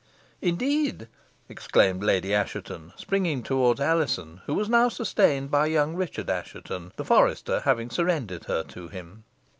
[0.41, 1.07] "Indeed!"
[1.47, 7.05] exclaimed Lady Assheton, springing towards Alizon, who was now sustained by young Richard Assheton; the
[7.05, 9.25] forester having surrendered her to him.